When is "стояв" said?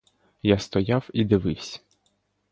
0.59-1.09